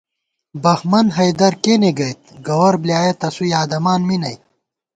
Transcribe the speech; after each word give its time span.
بہمن 0.63 1.07
حیدر 1.17 1.53
کېنےگئیت، 1.63 2.21
گوَر 2.47 2.75
بۡلیایَہ 2.81 3.13
تسُو 3.21 3.43
یادَمان 3.53 4.01
می 4.07 4.17
نئ 4.21 4.35